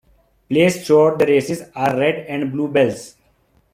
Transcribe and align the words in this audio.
Placed 0.49 0.87
throughout 0.87 1.19
the 1.19 1.27
races 1.27 1.61
are 1.75 1.95
red 1.95 2.25
and 2.27 2.51
blue 2.51 2.67
bells. 2.67 3.17